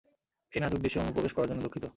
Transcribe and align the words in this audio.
এই 0.53 0.59
নাজুক 0.61 0.79
দৃশ্যে 0.83 0.99
অনুপ্রবেশ 0.99 1.31
করার 1.33 1.49
জন্য 1.49 1.61
দুঃখিত। 1.65 1.85